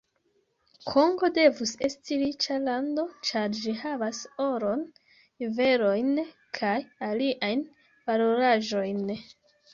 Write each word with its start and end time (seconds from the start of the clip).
Kongo 0.91 1.27
devus 1.33 1.73
esti 1.87 2.17
riĉa 2.21 2.57
lando, 2.63 3.03
ĉar 3.29 3.53
ĝi 3.59 3.75
havas 3.83 4.23
oron, 4.47 4.81
juvelojn 5.45 6.11
kaj 6.61 6.75
aliajn 7.11 7.63
valoraĵojn. 8.11 9.07